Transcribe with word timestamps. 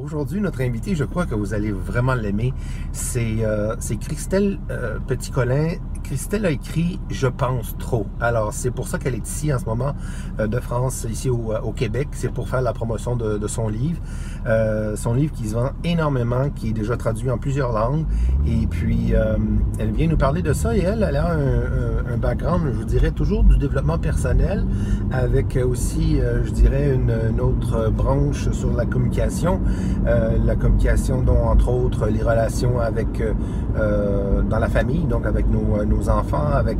Aujourd'hui, 0.00 0.40
notre 0.40 0.60
invité, 0.60 0.94
je 0.94 1.02
crois 1.02 1.26
que 1.26 1.34
vous 1.34 1.54
allez 1.54 1.72
vraiment 1.72 2.14
l'aimer, 2.14 2.54
c'est 2.92 3.38
euh, 3.40 3.74
Christelle 4.00 4.60
euh, 4.70 4.98
Petit-Colin. 5.04 5.70
Christelle 6.04 6.46
a 6.46 6.50
écrit 6.50 6.98
Je 7.10 7.26
pense 7.26 7.76
trop. 7.78 8.06
Alors, 8.20 8.54
c'est 8.54 8.70
pour 8.70 8.88
ça 8.88 8.98
qu'elle 8.98 9.14
est 9.14 9.26
ici 9.26 9.52
en 9.52 9.58
ce 9.58 9.64
moment 9.64 9.94
euh, 10.38 10.46
de 10.46 10.58
France, 10.60 11.06
ici 11.10 11.28
au, 11.28 11.52
au 11.52 11.72
Québec. 11.72 12.08
C'est 12.12 12.32
pour 12.32 12.48
faire 12.48 12.62
la 12.62 12.72
promotion 12.72 13.16
de, 13.16 13.46
son 13.48 13.68
livre. 13.68 14.00
Euh, 14.46 14.96
son 14.96 15.14
livre 15.14 15.32
qui 15.34 15.48
se 15.48 15.54
vend 15.54 15.72
énormément, 15.84 16.48
qui 16.48 16.68
est 16.68 16.72
déjà 16.72 16.96
traduit 16.96 17.30
en 17.30 17.36
plusieurs 17.36 17.72
langues. 17.72 18.06
Et 18.46 18.66
puis, 18.66 19.14
euh, 19.14 19.36
elle 19.78 19.90
vient 19.90 20.06
nous 20.06 20.16
parler 20.16 20.42
de 20.42 20.52
ça. 20.52 20.76
Et 20.76 20.80
elle, 20.80 21.04
elle 21.06 21.16
a 21.16 21.32
un, 21.32 21.38
un, 21.38 22.14
un 22.14 22.16
background, 22.16 22.62
je 22.72 22.78
vous 22.78 22.84
dirais, 22.84 23.10
toujours 23.10 23.44
du 23.44 23.58
développement 23.58 23.98
personnel, 23.98 24.64
avec 25.10 25.56
aussi, 25.56 26.20
euh, 26.20 26.44
je 26.44 26.52
dirais, 26.52 26.94
une, 26.94 27.12
une, 27.30 27.40
autre 27.40 27.90
branche 27.90 28.50
sur 28.52 28.72
la 28.72 28.86
communication. 28.86 29.60
Euh, 30.06 30.36
la 30.44 30.54
communication 30.56 31.22
dont, 31.22 31.42
entre 31.44 31.68
autres, 31.70 32.06
les 32.06 32.22
relations 32.22 32.78
avec 32.80 33.20
euh, 33.20 34.42
dans 34.42 34.58
la 34.58 34.68
famille, 34.68 35.04
donc 35.04 35.26
avec 35.26 35.46
nos, 35.48 36.08
enfants, 36.08 36.48
avec 36.52 36.78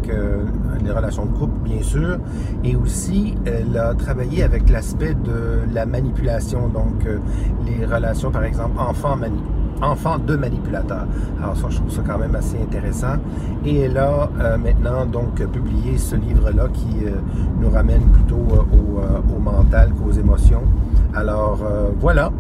les 0.84 0.90
relations 0.90 1.26
de 1.26 1.32
couple, 1.32 1.58
bien 1.64 1.82
sûr. 1.82 2.18
Et 2.64 2.76
aussi, 2.76 3.34
elle 3.44 3.76
a 3.76 3.94
travaillé 3.94 4.42
avec 4.42 4.68
l'aspect 4.70 5.14
de 5.14 5.60
la 5.72 5.86
manipulation, 5.86 6.68
donc 6.68 7.06
les 7.66 7.84
relations, 7.84 8.30
par 8.30 8.44
exemple, 8.44 8.78
enfants-mani 8.78 9.42
enfants 9.82 10.18
de 10.18 10.36
manipulateurs. 10.36 11.06
Alors 11.42 11.56
ça, 11.56 11.68
je 11.70 11.76
trouve 11.76 11.90
ça 11.90 12.02
quand 12.06 12.18
même 12.18 12.34
assez 12.34 12.56
intéressant. 12.60 13.16
Et 13.64 13.80
elle 13.80 13.98
a 13.98 14.30
euh, 14.40 14.58
maintenant 14.58 15.06
donc 15.06 15.34
publié 15.50 15.98
ce 15.98 16.16
livre-là 16.16 16.68
qui 16.72 17.04
euh, 17.04 17.10
nous 17.60 17.70
ramène 17.70 18.02
plutôt 18.02 18.44
euh, 18.52 19.36
au, 19.36 19.40
mental 19.40 19.92
qu'aux 19.92 20.12
émotions. 20.12 20.62
Alors 21.14 21.60
voilà, 22.00 22.30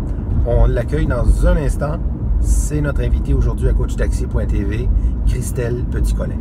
on 0.48 0.66
l'accueille 0.66 1.06
dans 1.06 1.46
un 1.46 1.56
instant. 1.56 1.98
C'est 2.40 2.80
notre 2.80 3.02
invité 3.02 3.34
aujourd'hui 3.34 3.68
à 3.68 3.72
coachtaxi.tv, 3.72 4.88
Christelle 5.26 5.84
Petit-Colin. 5.90 6.38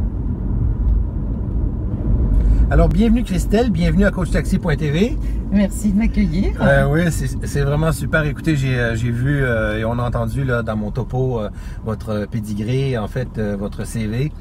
Alors, 2.69 2.89
bienvenue 2.89 3.23
Christelle, 3.23 3.69
bienvenue 3.69 4.05
à 4.05 4.11
coachtaxi.tv. 4.11 5.17
Merci 5.51 5.93
de 5.93 5.97
m'accueillir. 5.97 6.53
Euh, 6.61 6.85
oui, 6.89 7.01
c'est 7.09 7.61
vraiment 7.61 7.93
super. 7.93 8.25
Écoutez, 8.25 8.55
j'ai 8.57 9.11
vu 9.11 9.41
euh, 9.41 9.79
et 9.79 9.85
on 9.85 9.97
a 9.99 10.03
entendu 10.03 10.43
là, 10.43 10.63
dans 10.63 10.75
mon 10.75 10.91
topo 10.91 11.39
euh, 11.39 11.49
votre 11.85 12.27
pédigré, 12.29 12.97
en 12.97 13.07
fait, 13.07 13.37
euh, 13.37 13.55
votre 13.57 13.85
CV. 13.85 14.31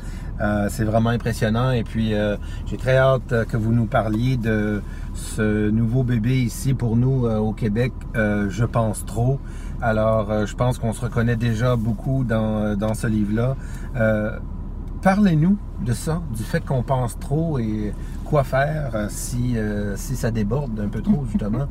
C'est 0.69 0.85
vraiment 0.85 1.11
impressionnant. 1.11 1.71
Et 1.71 1.83
puis, 1.85 2.13
j'ai 2.67 2.77
très 2.77 2.97
hâte 2.97 3.47
que 3.49 3.57
vous 3.57 3.73
nous 3.73 3.87
parliez 3.87 4.37
de 4.37 4.83
ce 5.15 5.71
nouveau 5.71 6.03
bébé 6.03 6.43
ici 6.43 6.75
pour 6.75 6.97
nous 6.97 7.27
au 7.27 7.53
Québec. 7.53 7.93
je 8.15 8.65
pense 8.65 9.05
trop. 9.05 9.39
Alors, 9.81 10.47
je 10.47 10.55
pense 10.55 10.79
qu'on 10.79 10.93
se 10.93 11.01
reconnaît 11.01 11.37
déjà 11.37 11.77
beaucoup 11.77 12.25
dans, 12.25 12.77
dans 12.77 12.95
ce 12.95 13.07
livre-là. 13.07 13.57
Parlez-nous 15.03 15.57
de 15.85 15.93
ça, 15.93 16.21
du 16.35 16.43
fait 16.43 16.65
qu'on 16.65 16.83
pense 16.83 17.19
trop 17.19 17.59
et 17.59 17.93
quoi 18.25 18.43
faire 18.43 19.07
si, 19.09 19.57
euh, 19.57 19.95
si 19.97 20.17
ça 20.17 20.33
déborde 20.33 20.81
un 20.81 20.89
peu 20.89 21.01
trop, 21.01 21.25
justement. 21.31 21.67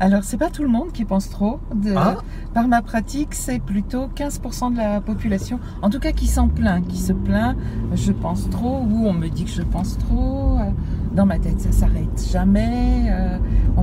Alors, 0.00 0.24
c'est 0.24 0.36
pas 0.36 0.50
tout 0.50 0.62
le 0.62 0.68
monde 0.68 0.92
qui 0.92 1.04
pense 1.04 1.28
trop. 1.28 1.60
De... 1.74 1.94
Ah? 1.96 2.16
Par 2.54 2.68
ma 2.68 2.82
pratique, 2.82 3.34
c'est 3.34 3.58
plutôt 3.58 4.06
15% 4.14 4.72
de 4.72 4.76
la 4.76 5.00
population, 5.00 5.58
en 5.80 5.90
tout 5.90 6.00
cas 6.00 6.12
qui 6.12 6.26
s'en 6.26 6.48
plaint, 6.48 6.86
qui 6.86 6.98
se 6.98 7.12
plaint, 7.12 7.56
je 7.94 8.12
pense 8.12 8.48
trop, 8.50 8.80
ou 8.90 9.06
on 9.06 9.12
me 9.12 9.28
dit 9.28 9.44
que 9.44 9.50
je 9.50 9.62
pense 9.62 9.98
trop. 9.98 10.58
Dans 11.14 11.26
ma 11.26 11.38
tête, 11.38 11.60
ça 11.60 11.72
s'arrête 11.72 12.26
jamais. 12.30 13.10
Euh, 13.10 13.36
on 13.76 13.81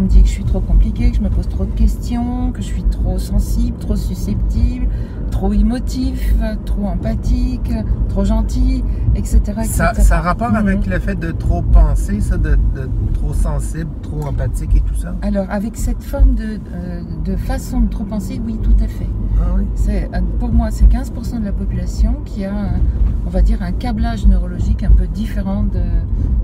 que 0.94 1.14
je 1.14 1.22
me 1.22 1.30
pose 1.30 1.48
trop 1.48 1.66
de 1.66 1.72
questions, 1.72 2.52
que 2.52 2.62
je 2.62 2.68
suis 2.68 2.84
trop 2.84 3.18
sensible, 3.18 3.78
trop 3.80 3.96
susceptible, 3.96 4.88
trop 5.32 5.54
émotif, 5.54 6.34
trop 6.66 6.88
empathique, 6.88 7.72
trop 8.10 8.26
gentil, 8.26 8.84
etc. 9.16 9.38
etc. 9.38 9.66
Ça, 9.66 9.94
ça 9.94 10.18
a 10.18 10.22
rapport 10.22 10.52
mmh. 10.52 10.56
avec 10.56 10.88
le 10.88 11.00
fait 11.00 11.16
de 11.16 11.32
trop 11.32 11.62
penser, 11.62 12.20
ça, 12.22 12.38
de, 12.38 12.56
de, 12.76 12.90
trop 13.14 13.34
sensible, 13.34 13.90
trop 14.02 14.26
empathique 14.26 14.76
et 14.76 14.82
tout 14.82 14.96
ça? 14.96 15.16
Alors, 15.22 15.46
avec 15.50 15.76
cette 15.78 16.04
forme 16.04 16.36
de, 16.36 16.60
euh, 16.74 17.02
de 17.24 17.36
façon 17.36 17.82
de 17.82 17.90
trop 17.90 18.04
penser, 18.04 18.42
oui, 18.46 18.58
tout 18.62 18.76
à 18.84 18.88
fait. 18.88 19.10
Ah 19.40 19.54
oui? 19.58 19.66
C'est, 19.76 20.10
pour 20.40 20.52
moi, 20.52 20.72
c'est 20.72 20.86
15% 20.86 21.40
de 21.40 21.46
la 21.46 21.52
population 21.52 22.16
qui 22.26 22.46
a, 22.46 22.54
un, 22.54 22.80
on 23.26 23.30
va 23.30 23.42
dire, 23.42 23.62
un 23.62 23.72
câblage 23.72 24.26
neurologique 24.26 24.84
un 24.84 24.92
peu 24.92 25.08
différent 25.08 25.64
de, 25.64 25.82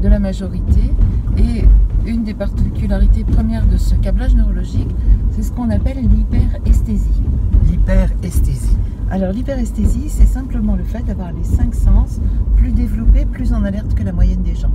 de 0.01 0.07
la 0.07 0.19
majorité. 0.19 0.91
Et 1.37 1.44
des 2.25 2.33
particularités 2.33 3.23
premières 3.23 3.67
de 3.67 3.77
ce 3.77 3.93
câblage 3.93 4.33
neurologique, 4.33 4.89
c'est 5.29 5.43
ce 5.43 5.51
qu'on 5.51 5.69
appelle 5.69 5.99
l'hyperesthésie. 5.99 7.21
L'hyperesthésie. 7.69 8.77
Alors 9.11 9.31
l'hyperesthésie, 9.31 10.09
c'est 10.09 10.25
simplement 10.25 10.75
le 10.75 10.83
fait 10.83 11.03
d'avoir 11.03 11.31
les 11.31 11.43
cinq 11.43 11.75
sens 11.75 12.19
plus 12.57 12.71
développés, 12.71 13.25
plus 13.25 13.53
en 13.53 13.63
alerte 13.63 13.93
que 13.93 14.03
la 14.03 14.11
moyenne 14.11 14.41
des 14.41 14.55
gens. 14.55 14.71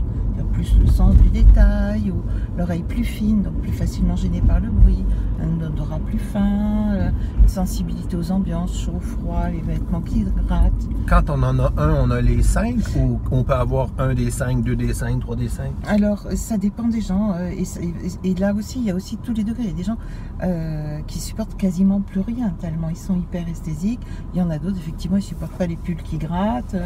Plus 0.53 0.75
le 0.81 0.87
sens 0.87 1.15
du 1.17 1.29
détail, 1.31 2.11
ou 2.11 2.23
l'oreille 2.59 2.83
plus 2.83 3.05
fine, 3.05 3.43
donc 3.43 3.55
plus 3.63 3.73
facilement 3.73 4.17
gênée 4.17 4.43
par 4.43 4.61
le 4.61 4.69
bruit, 4.69 5.05
un 5.41 5.65
odorat 5.65 5.99
plus 6.01 6.19
fin, 6.19 6.93
euh, 6.93 7.11
sensibilité 7.47 8.17
aux 8.17 8.31
ambiances, 8.31 8.79
chaud, 8.79 9.01
froid, 9.01 9.49
les 9.49 9.61
vêtements 9.61 10.01
qui 10.01 10.25
grattent. 10.25 10.73
Quand 11.09 11.31
on 11.31 11.43
en 11.43 11.59
a 11.59 11.73
un, 11.77 11.95
on 11.95 12.11
a 12.11 12.21
les 12.21 12.43
cinq 12.43 12.77
ou 12.97 13.21
on 13.31 13.45
peut 13.45 13.55
avoir 13.55 13.89
un 13.99 14.13
des 14.15 14.31
cinq, 14.31 14.63
deux 14.63 14.77
des 14.77 14.93
cinq, 14.93 15.21
trois 15.21 15.37
des 15.37 15.49
cinq? 15.49 15.73
Alors, 15.87 16.27
ça 16.35 16.59
dépend 16.59 16.89
des 16.89 17.01
gens. 17.01 17.33
Euh, 17.35 17.51
et, 17.51 18.29
et, 18.29 18.35
là 18.35 18.53
aussi, 18.53 18.81
il 18.81 18.87
y 18.87 18.91
a 18.91 18.95
aussi 18.95 19.17
tous 19.17 19.33
les 19.33 19.45
degrés. 19.45 19.65
Il 19.65 19.71
y 19.71 19.73
a 19.73 19.77
des 19.77 19.85
gens 19.85 19.99
euh, 20.43 21.01
qui 21.07 21.21
supportent 21.21 21.57
quasiment 21.57 22.01
plus 22.01 22.21
rien, 22.21 22.51
tellement 22.61 22.89
ils 22.89 22.97
sont 22.97 23.17
hyper 23.17 23.49
esthésiques. 23.49 24.01
Il 24.35 24.41
y 24.41 24.43
en 24.43 24.51
a 24.51 24.59
d'autres, 24.59 24.79
effectivement, 24.79 25.17
ils 25.17 25.23
supportent 25.23 25.57
pas 25.57 25.67
les 25.67 25.77
pulls 25.77 26.03
qui 26.03 26.19
grattent. 26.19 26.77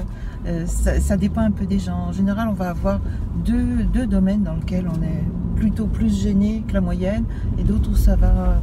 Euh, 0.46 0.66
ça, 0.66 1.16
dépend 1.16 1.40
un 1.40 1.50
peu 1.50 1.64
des 1.64 1.78
gens. 1.78 2.08
En 2.08 2.12
général, 2.12 2.48
on 2.50 2.54
va 2.54 2.70
avoir 2.70 3.00
deux, 3.44 3.84
deux 3.92 4.06
domaines 4.06 4.42
dans 4.42 4.54
lesquels 4.54 4.86
on 4.88 5.02
est 5.02 5.24
plutôt 5.56 5.86
plus 5.86 6.22
gêné 6.22 6.64
que 6.68 6.74
la 6.74 6.82
moyenne 6.82 7.24
et 7.58 7.62
d'autres 7.62 7.90
où 7.90 7.96
ça 7.96 8.16
va, 8.16 8.60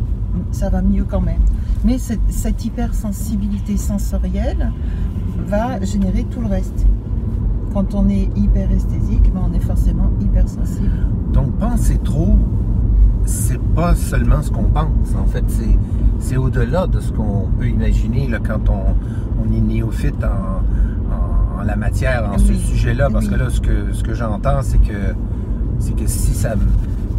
ça 0.51 0.69
va 0.69 0.81
mieux 0.81 1.05
quand 1.05 1.21
même. 1.21 1.41
Mais 1.83 1.97
cette, 1.97 2.65
hypersensibilité 2.65 3.77
sensorielle 3.77 4.71
va 5.47 5.81
générer 5.81 6.25
tout 6.25 6.41
le 6.41 6.47
reste. 6.47 6.85
Quand 7.73 7.95
on 7.95 8.07
est 8.09 8.29
hyperesthésique, 8.35 9.33
ben 9.33 9.41
on 9.49 9.53
est 9.53 9.63
forcément 9.63 10.11
hypersensible. 10.19 10.91
Donc 11.33 11.51
penser 11.53 11.97
trop, 12.03 12.35
c'est 13.25 13.61
pas 13.73 13.95
seulement 13.95 14.43
ce 14.43 14.51
qu'on 14.51 14.65
pense. 14.65 15.15
En 15.17 15.25
fait, 15.25 15.45
c'est, 15.47 15.79
c'est 16.19 16.37
au-delà 16.37 16.85
de 16.85 16.99
ce 16.99 17.11
qu'on 17.11 17.47
peut 17.57 17.67
imaginer 17.67 18.27
là, 18.27 18.39
quand 18.45 18.69
on, 18.69 18.95
on 19.41 19.51
est 19.51 19.61
néophyte 19.61 20.23
en, 20.23 20.61
en, 21.61 21.65
la 21.65 21.75
matière, 21.75 22.29
en 22.29 22.37
oui. 22.37 22.45
ce 22.47 22.53
sujet-là. 22.53 23.09
Parce 23.11 23.27
que 23.27 23.35
là, 23.35 23.49
ce 23.49 23.61
que, 23.61 23.93
ce 23.93 24.03
que 24.03 24.13
j'entends, 24.13 24.61
c'est 24.61 24.79
que 24.79 25.15
c'est 25.79 25.95
que 25.95 26.07
si 26.07 26.33
ça 26.33 26.55
me, 26.55 26.61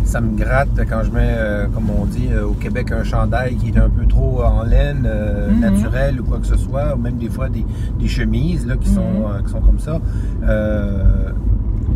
ça 0.05 0.21
me 0.21 0.37
gratte 0.37 0.79
quand 0.89 1.03
je 1.03 1.11
mets, 1.11 1.35
euh, 1.37 1.67
comme 1.69 1.91
on 1.91 2.05
dit 2.05 2.29
euh, 2.31 2.47
au 2.47 2.53
Québec, 2.53 2.93
un 2.93 3.05
chandail 3.05 3.57
qui 3.57 3.69
est 3.71 3.79
un 3.79 3.89
peu 3.91 4.07
trop 4.07 4.43
en 4.43 4.63
laine, 4.63 5.05
euh, 5.07 5.51
mm 5.51 5.55
-hmm. 5.55 5.61
naturel 5.61 6.21
ou 6.21 6.25
quoi 6.25 6.39
que 6.39 6.47
ce 6.47 6.57
soit, 6.57 6.95
ou 6.95 6.99
même 6.99 7.19
des 7.19 7.31
fois 7.31 7.49
des, 7.49 7.65
des 7.99 8.09
chemises 8.09 8.67
là, 8.67 8.77
qui, 8.77 8.91
mm 8.91 8.93
-hmm. 8.93 8.97
sont, 8.97 9.45
qui 9.45 9.51
sont 9.55 9.61
comme 9.69 9.79
ça. 9.89 10.01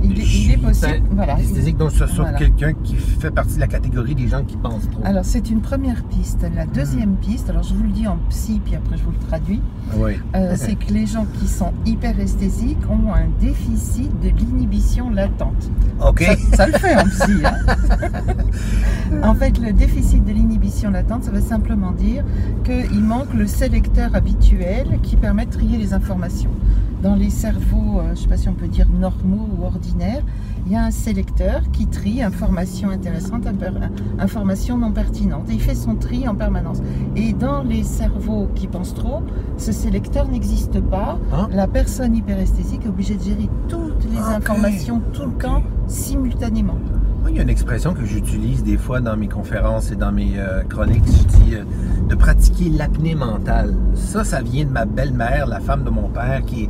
Il, 0.02 0.18
il, 0.18 0.52
est 0.52 0.56
possible. 0.56 1.02
Voilà. 1.10 1.36
Donc 1.78 1.92
ce 1.92 2.04
voilà. 2.04 2.32
quelqu'un 2.38 2.72
qui 2.72 2.96
fait 2.96 3.30
partie 3.30 3.56
de 3.56 3.60
la 3.60 3.66
catégorie 3.66 4.14
des 4.14 4.28
gens 4.28 4.44
qui 4.44 4.56
pensent 4.56 4.88
trop. 4.90 5.02
Alors 5.04 5.24
c'est 5.24 5.50
une 5.50 5.60
première 5.60 6.02
piste. 6.04 6.46
La 6.54 6.66
deuxième 6.66 7.12
mmh. 7.12 7.16
piste, 7.16 7.50
alors 7.50 7.62
je 7.62 7.74
vous 7.74 7.82
le 7.82 7.90
dis 7.90 8.06
en 8.06 8.18
psy, 8.30 8.60
puis 8.64 8.74
après 8.74 8.96
je 8.96 9.02
vous 9.02 9.12
le 9.12 9.26
traduis. 9.26 9.60
Oui. 9.96 10.12
Euh, 10.34 10.54
c'est 10.56 10.74
que 10.74 10.92
les 10.92 11.06
gens 11.06 11.26
qui 11.38 11.48
sont 11.48 11.72
hyper 11.84 12.18
esthésiques 12.18 12.78
ont 12.88 13.12
un 13.12 13.28
déficit 13.40 14.10
de 14.20 14.28
l'inhibition 14.28 15.10
latente. 15.10 15.70
Ok. 16.04 16.22
Ça, 16.52 16.56
ça, 16.56 16.66
le 16.66 16.72
fait 16.72 16.96
en 16.96 17.04
psy. 17.04 17.44
Hein 17.44 19.22
en 19.22 19.34
fait, 19.34 19.58
le 19.58 19.72
déficit 19.72 20.24
de 20.24 20.32
l'inhibition 20.32 20.90
latente, 20.90 21.24
ça 21.24 21.30
veut 21.30 21.40
simplement 21.40 21.92
dire 21.92 22.24
qu'il 22.64 23.02
manque 23.02 23.32
le 23.34 23.46
sélecteur 23.46 24.14
habituel 24.14 24.98
qui 25.02 25.16
permet 25.16 25.46
de 25.46 25.50
trier 25.52 25.78
les 25.78 25.94
informations. 25.94 26.50
Dans 27.06 27.14
les 27.14 27.30
cerveaux, 27.30 28.00
euh, 28.00 28.06
je 28.06 28.10
ne 28.10 28.14
sais 28.16 28.26
pas 28.26 28.36
si 28.36 28.48
on 28.48 28.54
peut 28.54 28.66
dire 28.66 28.88
normaux 28.90 29.48
ou 29.56 29.64
ordinaires, 29.64 30.24
il 30.66 30.72
y 30.72 30.74
a 30.74 30.82
un 30.82 30.90
sélecteur 30.90 31.62
qui 31.70 31.86
trie 31.86 32.20
informations 32.20 32.90
intéressantes, 32.90 33.46
informations 34.18 34.76
non 34.76 34.90
pertinentes. 34.90 35.48
Et 35.48 35.54
il 35.54 35.60
fait 35.60 35.76
son 35.76 35.94
tri 35.94 36.26
en 36.26 36.34
permanence. 36.34 36.78
Et 37.14 37.32
dans 37.32 37.62
les 37.62 37.84
cerveaux 37.84 38.48
qui 38.56 38.66
pensent 38.66 38.94
trop, 38.94 39.22
ce 39.56 39.70
sélecteur 39.70 40.26
n'existe 40.28 40.80
pas. 40.80 41.16
Hein? 41.32 41.48
La 41.52 41.68
personne 41.68 42.16
hyperesthésique 42.16 42.84
est 42.84 42.88
obligée 42.88 43.14
de 43.14 43.22
gérer 43.22 43.48
toutes 43.68 44.04
les 44.10 44.18
okay. 44.18 44.34
informations 44.34 45.00
tout 45.12 45.26
le 45.26 45.34
temps 45.34 45.62
simultanément. 45.86 46.78
Il 47.28 47.36
y 47.36 47.38
a 47.40 47.42
une 47.42 47.50
expression 47.50 47.92
que 47.92 48.04
j'utilise 48.04 48.64
des 48.64 48.78
fois 48.78 49.00
dans 49.00 49.16
mes 49.16 49.28
conférences 49.28 49.92
et 49.92 49.96
dans 49.96 50.12
mes 50.12 50.38
euh, 50.38 50.62
chroniques. 50.62 51.04
Je 51.06 51.38
dis 51.38 51.54
euh, 51.54 51.64
de 52.08 52.14
pratiquer 52.14 52.70
l'apnée 52.70 53.14
mentale. 53.14 53.74
Ça, 53.94 54.22
ça 54.24 54.40
vient 54.42 54.64
de 54.64 54.70
ma 54.70 54.84
belle-mère, 54.84 55.46
la 55.46 55.60
femme 55.60 55.82
de 55.84 55.90
mon 55.90 56.08
père, 56.08 56.42
qui 56.46 56.68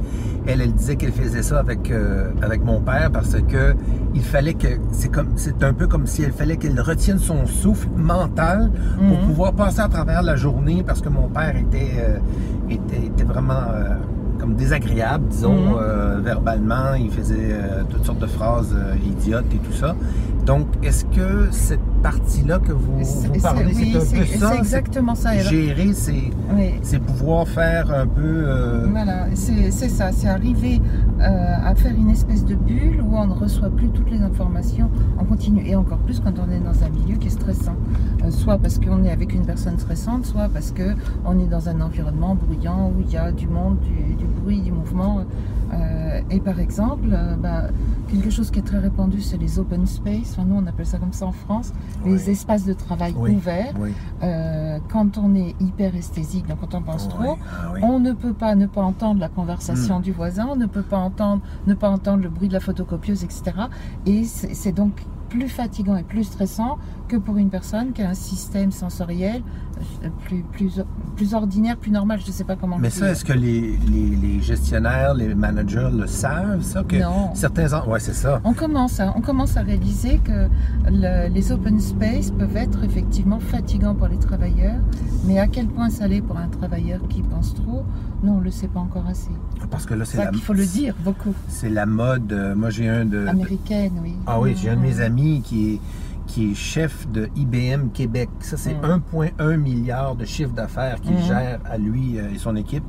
Elle, 0.49 0.61
elle 0.61 0.73
disait 0.75 0.95
qu'elle 0.95 1.11
faisait 1.13 1.43
ça 1.43 1.59
avec, 1.59 1.91
euh, 1.91 2.31
avec 2.41 2.65
mon 2.65 2.81
père 2.81 3.11
parce 3.13 3.35
que 3.49 3.75
il 4.15 4.23
fallait 4.23 4.55
que. 4.55 4.69
C'est 4.93 5.09
comme 5.11 5.31
c'est 5.35 5.61
un 5.65 5.73
peu 5.73 5.89
comme 5.89 6.07
si 6.07 6.23
elle 6.23 6.31
fallait 6.31 6.57
qu'elle 6.57 6.81
retienne 6.81 7.19
son 7.19 7.47
souffle 7.47 7.89
mental 7.97 8.71
pour 8.97 9.19
Mhm. 9.19 9.27
pouvoir 9.27 9.53
passer 9.55 9.81
à 9.81 9.89
travers 9.89 10.23
la 10.23 10.37
journée 10.37 10.85
parce 10.87 11.01
que 11.01 11.09
mon 11.09 11.27
père 11.29 11.57
était, 11.57 11.91
euh, 11.99 12.19
était, 12.71 13.07
était 13.07 13.25
vraiment 13.25 13.55
euh, 13.75 13.97
comme 14.39 14.55
désagréable, 14.55 15.25
disons, 15.29 15.57
Mhm. 15.75 16.21
verbalement. 16.23 16.95
Il 16.97 17.11
faisait 17.11 17.57
toutes 17.91 18.05
sortes 18.05 18.21
de 18.21 18.27
phrases 18.27 18.73
idiotes 19.05 19.53
et 19.53 19.59
tout 19.59 19.73
ça. 19.73 19.97
Donc, 20.47 20.69
est-ce 20.85 21.05
que 21.07 21.49
cette 21.51 21.81
partie-là 22.11 22.61
que 22.61 22.71
vous, 22.73 23.01
c'est- 23.03 23.43
parlez, 23.43 23.73
oui, 23.75 23.91
c'est 23.93 23.97
un 23.97 24.25
c'est- 24.25 24.39
ça? 24.39 24.55
exactement 24.57 25.17
ça. 25.17 25.37
Gérer, 25.39 25.93
c'est 25.93 26.31
oui. 26.55 26.99
pouvoir 27.05 27.49
faire 27.49 27.91
un 27.93 28.07
peu. 28.07 28.23
euh, 28.23 28.87
Voilà, 28.91 29.27
c'est 29.35 29.73
c'est 29.73 29.89
ça, 29.89 30.13
c'est 30.13 30.29
arriver 30.29 30.81
euh, 31.21 31.71
à 31.71 31.75
faire 31.75 31.95
une 31.97 32.11
espèce 32.11 32.45
de 32.45 32.55
bulle 32.55 33.01
où 33.03 33.17
on 33.17 33.27
ne 33.27 33.33
reçoit 33.35 33.71
plus 33.71 33.89
toutes 33.89 34.11
les 34.11 34.21
informations 34.23 34.89
en 35.19 35.25
continu, 35.25 35.63
et 35.67 35.75
encore 35.75 35.99
plus 35.99 36.21
quand 36.21 36.35
on 36.39 36.49
est 36.53 36.61
dans 36.61 36.79
un 36.85 36.91
milieu 36.91 37.17
qui 37.19 37.27
est 37.27 37.31
stressant. 37.41 37.75
Euh, 38.25 38.31
soit 38.31 38.59
parce 38.59 38.79
qu'on 38.79 39.03
est 39.03 39.11
avec 39.11 39.35
une 39.35 39.45
personne 39.45 39.77
stressante, 39.79 40.27
soit 40.27 40.49
parce 40.49 40.73
qu'on 40.79 41.39
est 41.41 41.49
dans 41.57 41.69
un 41.69 41.81
environnement 41.81 42.37
bruyant 42.37 42.93
où 42.97 43.01
il 43.01 43.11
y 43.13 43.17
a 43.17 43.33
du 43.33 43.49
monde, 43.49 43.79
du, 43.81 44.15
du 44.15 44.27
bruit, 44.41 44.61
du 44.61 44.71
mouvement. 44.71 45.23
Euh, 45.75 46.21
et 46.31 46.39
par 46.39 46.61
exemple, 46.61 47.09
euh, 47.13 47.35
bah, 47.37 47.65
quelque 48.09 48.31
chose 48.31 48.53
qui 48.53 48.61
est 48.61 48.69
très 48.71 48.79
répandu, 48.79 49.21
c'est 49.21 49.37
les 49.37 49.59
open 49.59 49.85
space, 49.85 50.29
enfin, 50.33 50.45
nous 50.49 50.55
on 50.63 50.67
appelle 50.69 50.87
ça 50.87 50.99
comme 50.99 51.13
ça 51.13 51.27
en 51.27 51.33
France, 51.33 51.73
Oui. 52.05 52.13
les 52.13 52.31
espaces 52.31 52.65
de 52.65 52.73
travail 52.73 53.15
Oui. 53.17 53.35
ouverts. 53.35 53.75
Oui. 53.79 53.93
Euh, 54.23 54.79
quand 54.89 55.19
on 55.19 55.35
est 55.35 55.55
hyper 55.61 55.95
esthésique, 55.97 56.47
donc 56.47 56.61
quand 56.61 56.75
on 56.75 56.83
pense 56.83 57.09
trop, 57.09 57.37
ah 57.51 57.73
on 57.83 57.99
ne 58.01 58.13
peut 58.13 58.33
pas 58.33 58.55
ne 58.55 58.67
pas 58.67 58.83
entendre 58.83 59.21
la 59.21 59.29
conversation 59.29 60.01
du 60.01 60.13
voisin, 60.13 60.47
on 60.51 60.57
ne 60.57 60.67
peut 60.67 60.83
pas 60.83 60.99
entendre, 60.99 61.43
ne 61.67 61.75
pas 61.75 61.89
entendre 61.91 62.23
le 62.23 62.29
bruit 62.29 62.49
de 62.49 62.53
la 62.55 62.61
photocopieuse, 62.61 63.25
etc. 63.25 63.53
Et 64.07 64.25
c'est 64.25 64.55
c'est 64.55 64.73
donc 64.73 64.93
plus 65.29 65.49
fatigant 65.49 65.97
et 65.97 66.05
plus 66.05 66.25
stressant 66.25 66.79
que 67.09 67.17
pour 67.17 67.37
une 67.37 67.51
personne 67.51 67.93
qui 67.93 68.03
a 68.03 68.09
un 68.11 68.15
système 68.15 68.71
sensoriel 68.71 69.43
euh, 70.05 70.09
plus, 70.25 70.43
plus, 70.53 70.81
plus 71.17 71.35
ordinaire, 71.35 71.77
plus 71.77 71.91
normal. 71.91 72.21
Je 72.23 72.27
ne 72.29 72.33
sais 72.33 72.45
pas 72.45 72.55
comment 72.57 72.79
Mais 72.79 72.91
ça, 72.91 73.11
est-ce 73.11 73.25
que 73.25 73.33
les, 73.33 73.77
les, 73.91 74.17
les 74.17 74.41
gestionnaires, 74.43 75.15
les 75.15 75.35
managers 75.35 75.89
le 75.93 76.07
savent, 76.07 76.63
ça? 76.63 76.85
Que 76.85 76.97
Non. 76.97 77.35
Certains. 77.35 77.73
en- 77.73 77.87
Ouais, 77.89 78.01
c'est 78.01 78.15
ça. 78.15 78.41
On 78.45 78.53
commence, 78.53 79.01
à, 79.01 79.13
on 79.17 79.21
commence 79.21 79.57
à 79.57 79.63
réaliser 79.63 80.19
que 80.23 80.49
le- 80.91 81.29
les 81.33 81.53
open 81.53 81.81
space 81.81 82.31
peuvent 82.31 82.57
être 82.57 82.85
effectivement 82.85 83.41
fatigants 83.41 83.95
pour 83.95 84.09
les 84.09 84.19
travailleurs, 84.19 84.81
mais 85.25 85.39
à 85.39 85.47
quel 85.47 85.67
point 85.67 85.89
ça 85.91 86.07
l'est 86.07 86.21
pour 86.21 86.37
un 86.37 86.49
travailleur 86.49 87.01
qui 87.09 87.23
pense 87.23 87.55
trop, 87.55 87.85
non, 88.23 88.35
on 88.35 88.39
ne 88.39 88.45
le 88.45 88.51
sait 88.51 88.69
pas 88.69 88.81
encore 88.81 89.07
assez. 89.09 89.31
Parce 89.71 89.87
que 89.87 89.95
là, 89.95 90.05
C'est 90.05 90.19
la, 90.19 90.27
qu'il 90.31 90.41
faut 90.43 90.53
le 90.53 90.67
dire 90.67 90.95
beaucoup. 91.05 91.35
c'est 91.49 91.71
la 91.71 91.87
mode. 91.87 92.33
euh, 92.33 92.55
Moi, 92.55 92.71
j'ai 92.71 92.89
un 92.89 93.05
de. 93.05 93.27
Américaine, 93.27 93.93
oui. 94.03 94.15
Ah 94.27 94.39
oui, 94.41 94.55
j'ai 94.57 94.71
un 94.71 94.77
de 94.77 94.81
mes 94.81 95.01
amis 95.01 95.41
qui 95.43 95.75
est, 95.75 95.81
qui 96.27 96.51
est 96.51 96.55
chef 96.55 97.09
de 97.11 97.29
IBM 97.37 97.89
Québec. 97.95 98.29
Ça, 98.41 98.57
c'est 98.57 98.75
Mm. 98.75 99.01
1,1 99.41 99.57
milliard 99.57 100.17
de 100.17 100.25
chiffre 100.25 100.53
d'affaires 100.53 101.01
qu'il 101.01 101.15
Mm. 101.15 101.23
gère 101.23 101.61
à 101.65 101.79
lui 101.79 102.19
euh, 102.19 102.31
et 102.35 102.39
son 102.39 102.57
équipe. 102.57 102.85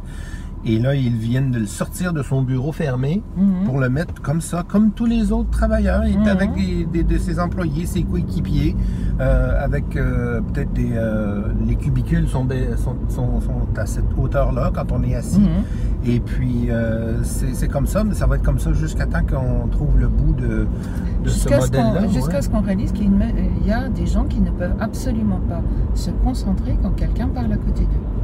Et 0.65 0.79
là, 0.79 0.95
ils 0.95 1.15
viennent 1.15 1.51
de 1.51 1.59
le 1.59 1.65
sortir 1.65 2.11
de 2.13 2.21
son 2.23 2.41
bureau 2.41 2.71
fermé 2.71 3.21
Mhm. 3.37 3.63
pour 3.65 3.79
le 3.79 3.89
mettre 3.89 4.21
comme 4.21 4.41
ça, 4.41 4.63
comme 4.67 4.91
tous 4.91 5.05
les 5.05 5.31
autres 5.31 5.49
travailleurs. 5.49 6.03
Il 6.05 6.15
est 6.15 6.17
Mhm. 6.17 6.27
avec 6.27 6.53
des, 6.55 6.85
des- 6.85 7.03
de 7.03 7.17
ses 7.17 7.39
employés, 7.39 7.85
ses 7.85 8.03
coéquipiers, 8.03 8.75
euh, 9.21 9.63
avec 9.63 9.95
euh, 9.95 10.41
peut-être 10.41 10.73
des... 10.73 10.91
euh, 10.93 11.43
les 11.65 11.75
cubicules 11.75 12.27
sont, 12.27 12.43
des- 12.45 12.75
sont, 12.77 12.95
sont- 13.07 13.39
sont 13.39 13.67
à 13.79 13.85
cette 13.85 14.05
hauteur-là 14.17 14.71
quand 14.73 14.91
on 14.91 15.03
est 15.03 15.15
assis. 15.15 15.39
Mhm. 15.39 15.47
Et 16.05 16.19
puis, 16.19 16.69
c'est 17.23 17.67
comme 17.67 17.87
ça, 17.87 18.03
mais 18.03 18.13
ça 18.13 18.25
va 18.27 18.35
être 18.35 18.43
comme 18.43 18.59
ça 18.59 18.73
jusqu'à 18.73 19.05
temps 19.05 19.23
qu'on 19.23 19.67
trouve 19.67 19.97
le 19.99 20.07
bout 20.07 20.33
de, 20.33 20.67
de 21.23 21.29
ce 21.29 21.33
Jusqu'à 21.33 21.61
ce 21.61 21.71
qu'on 21.71 21.83
modèle-là. 21.83 22.07
jusqu'à 22.07 22.35
ouais. 22.35 22.41
ce 22.41 22.49
qu'on 22.49 22.61
réalise 22.61 22.91
qu'il 22.91 23.11
y 23.65 23.71
a 23.71 23.89
des 23.89 24.05
gens 24.05 24.23
qui 24.25 24.39
ne 24.41 24.51
peuvent 24.51 24.75
absolument 24.79 25.39
pas 25.47 25.61
se 25.95 26.11
concentrer 26.23 26.77
quand 26.81 26.91
quelqu'un 26.91 27.27
parle 27.27 27.51
à 27.53 27.57
côté 27.57 27.81
d'eux. 27.83 28.16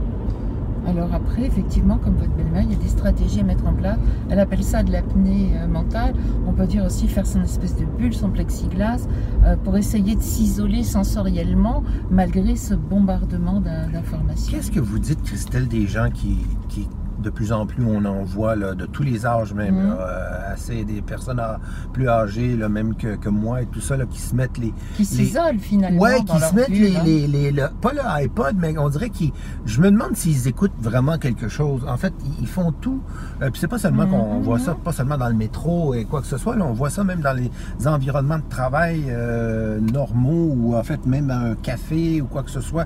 Alors 0.88 1.14
après, 1.14 1.44
effectivement, 1.44 1.98
comme 1.98 2.16
votre 2.16 2.32
belle-mère, 2.36 2.64
il 2.64 2.72
y 2.72 2.76
a 2.76 2.78
des 2.78 2.90
stratégies 2.90 3.40
à 3.40 3.44
mettre 3.44 3.66
en 3.68 3.74
place. 3.74 3.98
Elle 4.30 4.40
appelle 4.40 4.64
ça 4.64 4.84
de 4.84 4.92
l'apnée 4.92 5.52
euh, 5.56 5.68
mentale. 5.68 6.14
On 6.46 6.52
peut 6.52 6.68
dire 6.68 6.84
aussi 6.86 7.08
faire 7.08 7.26
son 7.26 7.42
espèce 7.42 7.76
de 7.78 7.86
bulle, 7.86 8.14
son 8.14 8.30
plexiglas, 8.30 9.08
euh, 9.46 9.56
pour 9.56 9.78
essayer 9.78 10.16
de 10.16 10.22
s'isoler 10.22 10.84
sensoriellement 10.84 11.84
malgré 12.12 12.56
ce 12.56 12.74
bombardement 12.74 13.62
d'in- 13.62 13.88
d'informations. 13.92 14.58
Qu'est-ce 14.58 14.72
que 14.72 14.80
vous 14.80 15.00
dites, 15.00 15.22
Christelle, 15.24 15.68
des 15.68 15.88
gens 15.88 16.10
qui 16.12 16.38
de 17.24 17.30
plus 17.32 17.52
en 17.52 17.66
plus, 17.66 17.84
on 17.86 18.06
en 18.06 18.24
voit 18.24 18.56
là, 18.56 18.76
de 18.76 18.86
tous 18.86 19.02
les 19.04 19.26
âges 19.26 19.54
même, 19.54 19.76
Mhm. 19.76 19.90
là, 19.90 19.96
euh, 20.00 20.54
assez 20.54 20.84
des 20.84 21.02
personnes 21.02 21.42
plus 21.94 22.08
âgées, 22.10 22.56
là, 22.56 22.70
même 22.70 22.96
que, 22.96 23.16
que 23.16 23.30
moi 23.30 23.62
et 23.62 23.66
tout 23.66 23.82
ça, 23.82 23.96
qui 24.06 24.20
se 24.20 24.36
mettent 24.36 24.58
les, 24.60 24.74
Qui 24.96 25.06
s'isolent 25.06 25.58
finalement. 25.60 26.02
Dans 26.04 26.24
qui 26.36 26.40
se 26.40 26.54
mettent 26.56 26.68
les, 26.70 26.96
hein. 26.96 27.02
les, 27.04 27.28
les- 27.28 27.52
le- 27.52 27.70
pas 27.82 27.94
le 27.94 28.02
iPod, 28.24 28.56
mais 28.58 28.78
on 28.78 28.90
dirait 28.90 29.10
qu'ils. 29.10 29.32
Je 29.66 29.82
me 29.82 29.90
demande 29.90 30.16
s'ils 30.16 30.48
écoutent 30.48 30.72
vraiment 30.80 31.18
quelque 31.18 31.48
chose. 31.48 31.84
En 31.88 31.98
fait, 31.98 32.14
ils, 32.42 32.48
font 32.48 32.72
tout. 32.72 33.02
Euh, 33.42 33.50
puis 33.50 33.60
c'est 33.60 33.68
pas 33.68 33.80
seulement 33.80 34.06
qu'on 34.06 34.36
Mhm. 34.38 34.44
voit 34.44 34.60
ça, 34.60 34.76
pas 34.76 34.92
seulement 34.92 35.18
dans 35.18 35.30
le 35.30 35.34
métro 35.36 35.94
et 35.94 36.06
quoi 36.06 36.22
que 36.22 36.28
ce 36.28 36.38
soit. 36.38 36.56
On 36.60 36.74
voit 36.74 36.90
ça 36.90 37.04
même 37.04 37.22
dans 37.22 37.34
les 37.34 37.50
environnements 37.88 38.38
de 38.38 38.50
travail 38.50 39.06
euh, 39.10 39.80
normaux 39.80 40.54
ou 40.56 40.76
en 40.76 40.84
fait 40.84 41.06
même 41.06 41.32
un 41.32 41.56
café 41.56 42.22
ou 42.22 42.26
quoi 42.26 42.44
que 42.44 42.52
ce 42.52 42.62
soit. 42.62 42.86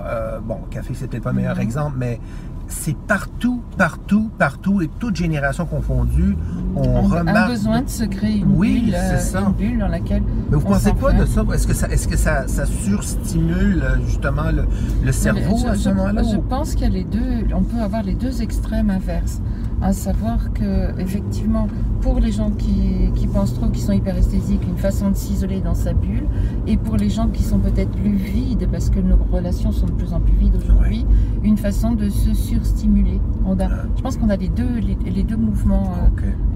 Euh, 0.00 0.38
bon, 0.40 0.58
café 0.70 0.92
c'est 0.94 1.06
peut-être 1.08 1.22
pas 1.22 1.30
le 1.30 1.36
meilleur 1.36 1.58
exemple, 1.60 1.94
mais 1.98 2.20
c'est 2.68 2.96
partout, 2.96 3.60
partout, 3.78 4.30
partout 4.38 4.82
et 4.82 4.90
toute 4.98 5.16
génération 5.16 5.66
confondue. 5.66 6.36
On, 6.74 6.82
On 6.82 7.12
a 7.12 7.18
remarque. 7.20 7.50
besoin 7.52 7.82
de 7.82 7.88
se 7.88 8.04
créer 8.04 8.38
une, 8.38 8.54
Oui, 8.56 8.80
bulle, 8.86 8.94
euh, 8.94 9.16
c'est 9.18 9.32
ça. 9.32 9.40
une 9.40 9.52
bulle 9.52 9.78
dans 9.78 9.88
laquelle 9.88 10.22
Mais 10.50 10.56
vous 10.56 10.66
on 10.66 10.70
pensez 10.70 10.92
quoi 10.92 11.12
de 11.12 11.24
ça? 11.24 11.42
Est-ce 11.54 11.66
que 11.66 11.74
ça, 11.74 11.88
est-ce 11.88 12.08
que 12.08 12.16
ça, 12.16 12.46
ça 12.48 12.66
surstimule 12.66 13.82
euh, 13.82 13.96
justement 14.06 14.50
le, 14.50 14.64
le 15.04 15.12
cerveau 15.12 15.56
je, 15.62 15.66
à 15.68 15.74
ce 15.76 15.88
moment-là? 15.90 16.22
je 16.22 16.36
ou- 16.36 16.42
pense 16.42 16.74
qu'il 16.74 16.82
y 16.82 16.86
a 16.86 16.90
les 16.90 17.04
deux, 17.04 17.46
on 17.54 17.62
peut 17.62 17.80
avoir 17.80 18.02
les 18.02 18.14
deux 18.14 18.42
extrêmes 18.42 18.90
inverses. 18.90 19.40
À 19.82 19.92
savoir 19.92 20.52
que, 20.54 20.98
effectivement, 21.00 21.68
pour 22.00 22.18
les 22.18 22.32
gens 22.32 22.50
qui, 22.50 23.10
qui 23.14 23.26
pensent 23.26 23.54
trop, 23.54 23.68
qui 23.68 23.80
sont 23.80 23.92
hyperesthésiques, 23.92 24.62
une 24.66 24.78
façon 24.78 25.10
de 25.10 25.16
s'isoler 25.16 25.60
dans 25.60 25.74
sa 25.74 25.92
bulle, 25.92 26.26
et 26.66 26.76
pour 26.76 26.96
les 26.96 27.10
gens 27.10 27.28
qui 27.28 27.42
sont 27.42 27.58
peut-être 27.58 27.90
plus 27.90 28.14
vides, 28.14 28.66
parce 28.72 28.88
que 28.90 29.00
nos 29.00 29.16
relations 29.30 29.72
sont 29.72 29.86
de 29.86 29.92
plus 29.92 30.12
en 30.12 30.20
plus 30.20 30.34
vides 30.34 30.56
aujourd'hui, 30.56 31.04
une 31.44 31.58
façon 31.58 31.92
de 31.92 32.08
se 32.08 32.32
surstimuler. 32.34 33.20
On 33.44 33.60
a, 33.60 33.68
je 33.96 34.02
pense 34.02 34.16
qu'on 34.16 34.30
a 34.30 34.36
les 34.36 34.48
deux, 34.48 34.78
les, 34.80 34.96
les 35.10 35.22
deux 35.22 35.36
mouvements. 35.36 35.92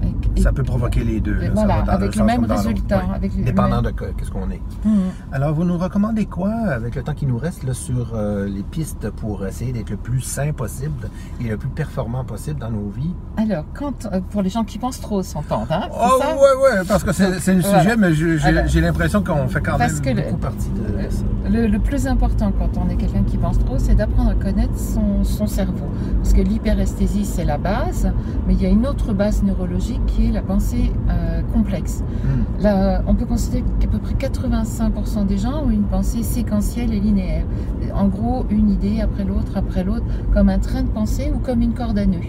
Ça 0.37 0.51
peut 0.51 0.63
provoquer 0.63 1.03
les 1.03 1.19
deux. 1.19 1.33
là, 1.33 1.47
ça 1.47 1.51
voilà, 1.53 1.81
va 1.81 1.93
avec 1.93 2.15
le 2.15 2.23
même 2.23 2.45
résultat, 2.45 3.01
Oui. 3.07 3.15
avec 3.15 3.35
le 3.37 3.43
Dépendant 3.43 3.81
même- 3.81 3.91
de 3.91 3.91
que- 3.91 4.05
qu'est-ce 4.17 4.31
qu'on 4.31 4.49
est. 4.49 4.61
Mhm. 4.85 4.99
Alors, 5.31 5.53
vous 5.53 5.63
nous 5.65 5.77
recommandez 5.77 6.25
quoi 6.25 6.51
avec 6.51 6.95
le 6.95 7.03
temps 7.03 7.13
qui 7.13 7.25
nous 7.25 7.37
reste 7.37 7.63
là, 7.63 7.73
sur 7.73 8.11
euh, 8.13 8.47
les 8.47 8.63
pistes 8.63 9.09
pour 9.09 9.45
essayer 9.45 9.73
d'être 9.73 9.89
le 9.89 9.97
plus 9.97 10.21
sain 10.21 10.51
possible 10.53 11.09
et 11.39 11.47
le 11.49 11.57
plus 11.57 11.69
performant 11.69 12.23
possible 12.23 12.59
dans 12.59 12.71
nos 12.71 12.89
vies? 12.89 13.13
Alors, 13.37 13.65
quand, 13.73 14.05
euh, 14.05 14.21
pour 14.29 14.41
les 14.41 14.49
gens 14.49 14.63
qui 14.63 14.77
pensent 14.79 15.01
trop, 15.01 15.21
s'entendre, 15.21 15.67
hein, 15.71 15.89
Oh, 15.91 16.19
ça? 16.21 16.35
ouais, 16.35 16.41
ouais, 16.79 16.85
parce 16.87 17.03
que 17.03 17.11
c'est 17.11 17.53
le 17.53 17.61
Voilà. 17.61 17.81
sujet, 17.81 17.97
mais 17.97 18.13
j'ai 18.13 18.81
l'impression 18.81 19.23
qu'on 19.23 19.47
fait 19.47 19.61
quand 19.61 19.77
parce 19.77 19.93
même 19.95 20.01
que 20.01 20.09
le- 20.21 20.23
beaucoup 20.27 20.37
partie 20.37 20.69
de 20.69 21.09
ça. 21.09 21.23
Le, 21.49 21.67
le 21.67 21.79
plus 21.79 22.07
important 22.07 22.51
quand 22.57 22.79
on 22.79 22.89
est 22.89 22.95
quelqu'un 22.95 23.23
qui 23.23 23.37
pense 23.37 23.59
trop, 23.59 23.77
c'est 23.77 23.95
d'apprendre 23.95 24.29
à 24.31 24.35
connaître 24.35 24.77
son, 24.77 25.23
son 25.23 25.47
cerveau. 25.47 25.89
Parce 26.21 26.33
que 26.33 26.41
l'hyperesthésie, 26.41 27.25
c'est 27.25 27.43
la 27.45 27.57
base, 27.57 28.11
mais 28.47 28.53
il 28.53 28.61
y 28.61 28.65
a 28.65 28.69
une 28.69 28.87
autre 28.87 29.13
base 29.13 29.43
neurologique 29.43 30.05
qui 30.05 30.20
la 30.29 30.41
pensée 30.41 30.91
euh, 31.09 31.41
complexe. 31.53 32.03
Hmm. 32.23 32.61
Là, 32.61 33.01
on 33.07 33.15
peut 33.15 33.25
considérer 33.25 33.63
qu'à 33.79 33.87
peu 33.87 33.97
près 33.97 34.13
85% 34.13 35.25
des 35.25 35.37
gens 35.37 35.63
ont 35.65 35.69
une 35.69 35.83
pensée 35.83 36.23
séquentielle 36.23 36.93
et 36.93 36.99
linéaire. 36.99 37.45
En 37.93 38.07
gros, 38.07 38.45
une 38.49 38.69
idée 38.69 39.01
après 39.01 39.23
l'autre, 39.23 39.53
après 39.55 39.83
l'autre, 39.83 40.05
comme 40.33 40.49
un 40.49 40.59
train 40.59 40.83
de 40.83 40.89
pensée 40.89 41.31
ou 41.33 41.39
comme 41.39 41.61
une 41.61 41.73
corde 41.73 41.97
à 41.97 42.05
nœuds. 42.05 42.19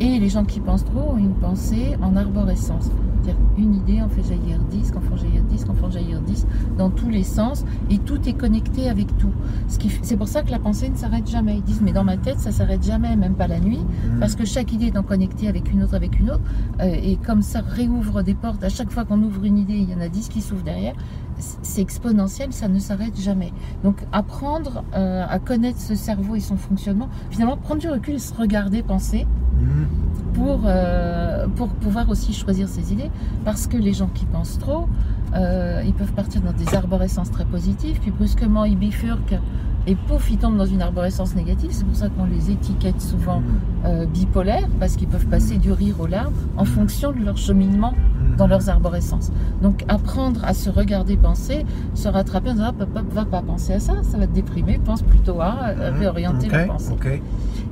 Et 0.00 0.18
les 0.18 0.28
gens 0.28 0.44
qui 0.44 0.60
pensent 0.60 0.84
trop 0.84 1.12
ont 1.14 1.18
une 1.18 1.34
pensée 1.34 1.96
en 2.00 2.16
arborescence. 2.16 2.90
C'est-à-dire 3.28 3.44
une 3.58 3.74
idée 3.74 4.00
en 4.00 4.08
fait 4.08 4.22
jaillir 4.22 4.58
10, 4.70 4.90
qu'en 4.92 5.00
font 5.00 5.16
jaillir 5.16 5.42
10, 5.42 5.64
qu'en 5.64 5.74
font 5.74 5.90
jaillir 5.90 6.20
10, 6.22 6.46
dans 6.78 6.88
tous 6.90 7.10
les 7.10 7.22
sens, 7.22 7.64
et 7.90 7.98
tout 7.98 8.26
est 8.28 8.32
connecté 8.32 8.88
avec 8.88 9.14
tout. 9.18 9.32
Ce 9.68 9.78
qui 9.78 9.88
f- 9.88 9.98
C'est 10.02 10.16
pour 10.16 10.28
ça 10.28 10.42
que 10.42 10.50
la 10.50 10.58
pensée 10.58 10.88
ne 10.88 10.96
s'arrête 10.96 11.28
jamais. 11.28 11.56
Ils 11.56 11.62
disent, 11.62 11.82
mais 11.82 11.92
dans 11.92 12.04
ma 12.04 12.16
tête, 12.16 12.38
ça 12.40 12.52
s'arrête 12.52 12.82
jamais, 12.82 13.16
même 13.16 13.34
pas 13.34 13.46
la 13.46 13.60
nuit, 13.60 13.78
Hmm. 13.80 14.20
parce 14.20 14.34
que 14.34 14.44
chaque 14.46 14.72
idée 14.72 14.86
étant 14.86 15.02
connectée 15.02 15.48
avec 15.48 15.70
une 15.72 15.82
autre, 15.82 15.94
avec 15.94 16.18
une 16.18 16.30
autre, 16.30 16.40
euh, 16.80 16.84
et 16.86 17.16
comme 17.16 17.42
ça 17.42 17.60
réouvre 17.60 18.22
des 18.22 18.34
portes, 18.34 18.64
à 18.64 18.68
chaque 18.70 18.90
fois 18.90 19.04
qu'on 19.04 19.20
ouvre 19.22 19.44
une 19.44 19.58
idée, 19.58 19.74
il 19.76 19.90
y 19.90 19.94
en 19.94 20.00
a 20.00 20.08
10 20.08 20.28
qui 20.28 20.40
s'ouvrent 20.40 20.64
derrière, 20.64 20.94
c'est 21.62 21.82
exponentiel, 21.82 22.52
ça 22.52 22.68
ne 22.68 22.78
s'arrête 22.78 23.18
jamais. 23.20 23.52
Donc 23.84 23.96
apprendre 24.12 24.82
euh, 24.94 25.24
à 25.28 25.38
connaître 25.38 25.80
ce 25.80 25.94
cerveau 25.94 26.34
et 26.34 26.40
son 26.40 26.56
fonctionnement, 26.56 27.08
finalement 27.30 27.56
prendre 27.56 27.80
du 27.80 27.88
recul 27.88 28.14
et 28.14 28.18
se 28.18 28.32
regarder 28.34 28.82
penser, 28.82 29.26
Hmm. 29.60 30.07
Pour, 30.38 30.60
euh, 30.64 31.46
pour 31.56 31.68
pouvoir 31.68 32.08
aussi 32.08 32.32
choisir 32.32 32.68
ses 32.68 32.92
idées. 32.92 33.10
Parce 33.44 33.66
que 33.66 33.76
les 33.76 33.92
gens 33.92 34.08
qui 34.14 34.24
pensent 34.24 34.58
trop, 34.58 34.88
euh, 35.34 35.82
ils 35.84 35.94
peuvent 35.94 36.12
partir 36.12 36.40
dans 36.40 36.52
des 36.52 36.74
arborescences 36.74 37.30
très 37.30 37.44
positives, 37.44 37.98
puis 38.00 38.10
brusquement 38.10 38.64
ils 38.64 38.78
bifurquent 38.78 39.40
et 39.88 39.94
pouf, 39.94 40.30
ils 40.30 40.36
tombent 40.36 40.58
dans 40.58 40.66
une 40.66 40.82
arborescence 40.82 41.34
négative. 41.34 41.70
C'est 41.72 41.86
pour 41.86 41.96
ça 41.96 42.10
qu'on 42.10 42.26
les 42.26 42.50
étiquette 42.50 43.00
souvent 43.00 43.42
euh, 43.86 44.04
bipolaires, 44.04 44.68
parce 44.78 44.96
qu'ils 44.96 45.08
peuvent 45.08 45.26
passer 45.28 45.56
du 45.56 45.72
rire 45.72 45.98
aux 45.98 46.06
larmes 46.06 46.34
en 46.58 46.66
fonction 46.66 47.10
de 47.10 47.24
leur 47.24 47.38
cheminement 47.38 47.94
dans 48.36 48.46
leurs 48.46 48.68
arborescences. 48.68 49.32
Donc 49.62 49.86
apprendre 49.88 50.44
à 50.44 50.52
se 50.52 50.68
regarder 50.68 51.16
penser, 51.16 51.64
se 51.94 52.06
rattraper 52.06 52.50
en 52.50 52.54
disant 52.54 52.68
hop, 52.68 52.86
va 53.12 53.24
pas 53.24 53.40
penser 53.40 53.72
à 53.72 53.80
ça, 53.80 53.94
ça 54.02 54.18
va 54.18 54.26
te 54.26 54.34
déprimer, 54.34 54.78
pense 54.78 55.00
plutôt 55.00 55.40
à 55.40 55.68
euh, 55.68 55.92
réorienter 55.98 56.48
Ok, 56.48 56.52
la 56.52 56.66
pensée. 56.66 57.22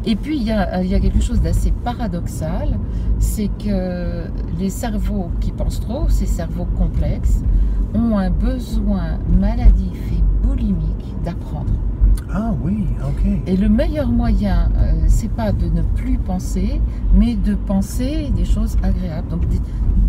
Et 0.06 0.16
puis 0.16 0.38
il 0.38 0.42
y 0.42 0.52
a, 0.52 0.82
il 0.82 0.88
y 0.88 0.94
a 0.94 1.00
quelque 1.00 1.20
chose 1.20 1.42
d'assez 1.42 1.70
paradoxal, 1.84 2.78
c'est 3.18 3.50
que 3.62 4.24
les 4.58 4.70
cerveaux 4.70 5.30
qui 5.40 5.52
pensent 5.52 5.80
trop, 5.80 6.08
ces 6.08 6.26
cerveaux 6.26 6.66
complexes, 6.78 7.42
ont 7.94 8.16
un 8.16 8.30
besoin 8.30 9.18
maladif 9.38 10.12
et 10.12 10.46
boulimique 10.46 11.14
d'apprendre. 11.22 11.72
Ah 12.32 12.52
oui, 12.62 12.84
ok. 13.02 13.24
Et 13.46 13.56
le 13.56 13.68
meilleur 13.68 14.08
moyen, 14.10 14.68
euh, 14.78 14.92
c'est 15.06 15.30
pas 15.30 15.52
de 15.52 15.66
ne 15.66 15.82
plus 15.82 16.18
penser, 16.18 16.80
mais 17.14 17.34
de 17.36 17.54
penser 17.54 18.30
des 18.36 18.44
choses 18.44 18.76
agréables. 18.82 19.28
Donc, 19.28 19.48
des- 19.48 19.60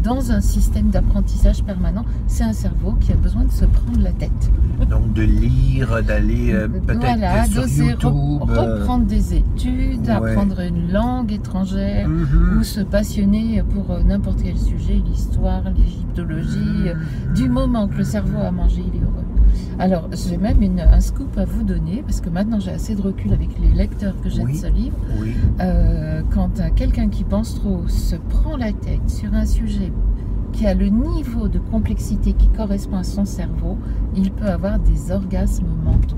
dans 0.03 0.31
un 0.31 0.41
système 0.41 0.89
d'apprentissage 0.89 1.63
permanent, 1.63 2.05
c'est 2.27 2.43
un 2.43 2.53
cerveau 2.53 2.93
qui 2.99 3.11
a 3.11 3.15
besoin 3.15 3.43
de 3.43 3.51
se 3.51 3.65
prendre 3.65 3.99
la 3.99 4.11
tête. 4.11 4.51
Donc 4.89 5.11
de 5.13 5.23
lire, 5.23 6.01
d'aller 6.03 6.53
euh, 6.53 6.67
peut-être 6.67 6.99
voilà, 6.99 7.45
sur 7.45 7.61
d'oser 7.61 7.83
re- 7.83 7.89
YouTube. 7.89 8.49
euh, 8.49 8.77
reprendre 8.79 9.05
des 9.05 9.35
études, 9.35 10.05
ouais. 10.05 10.11
apprendre 10.11 10.59
une 10.61 10.91
langue 10.91 11.31
étrangère, 11.31 12.07
mhm. 12.07 12.59
ou 12.59 12.63
se 12.63 12.81
passionner 12.81 13.63
pour 13.73 13.91
euh, 13.91 14.03
n'importe 14.03 14.43
quel 14.43 14.57
sujet, 14.57 15.01
l'histoire, 15.05 15.63
l'égyptologie. 15.75 16.87
euh, 16.89 16.93
Du 17.33 17.49
moment 17.49 17.87
que 17.87 17.97
le 17.97 18.03
cerveau 18.03 18.39
a 18.39 18.51
mangé, 18.51 18.81
il 18.87 18.99
est 18.99 19.03
heureux. 19.03 19.16
Alors, 19.79 20.09
j'ai 20.11 20.37
même 20.37 20.61
une- 20.61 20.79
un 20.79 20.99
scoop 21.01 21.37
à 21.37 21.45
vous 21.45 21.63
donner, 21.63 22.01
parce 22.05 22.19
que 22.21 22.29
maintenant 22.29 22.59
j'ai 22.59 22.71
assez 22.71 22.95
de 22.95 23.01
recul 23.01 23.31
avec 23.33 23.49
les 23.59 23.69
lecteurs 23.69 24.15
que 24.21 24.29
j'ai 24.29 24.43
Oui. 24.43 24.53
de 24.53 24.57
ce 24.57 24.67
livre. 24.67 24.97
Oui. 25.21 25.33
Euh, 25.61 26.21
quand 26.33 26.49
quelqu'un 26.75 27.09
qui 27.09 27.23
pense 27.23 27.55
trop 27.55 27.87
se 27.87 28.15
prend 28.15 28.57
la 28.57 28.71
tête 28.73 29.07
sur 29.09 29.33
un 29.33 29.45
sujet 29.45 29.91
qui 30.53 30.65
a 30.65 30.73
le 30.73 30.87
niveau 30.87 31.47
de 31.47 31.59
complexité 31.59 32.33
qui 32.33 32.47
correspond 32.49 32.97
à 32.97 33.03
son 33.03 33.25
cerveau, 33.25 33.77
il 34.15 34.31
peut 34.31 34.47
avoir 34.47 34.79
des 34.79 35.11
orgasmes 35.11 35.67
mentaux. 35.83 36.17